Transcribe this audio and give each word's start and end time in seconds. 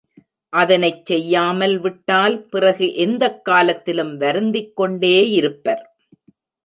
அதனைச் 0.53 1.05
செய்யாமல் 1.05 1.79
விட்டால் 1.79 2.41
பிறகு 2.49 2.95
எந்தக் 2.95 3.45
காலத்திலும் 3.45 4.17
வருந்திக் 4.17 4.75
கொண்டே 4.75 5.29
இருப்பர். 5.29 5.83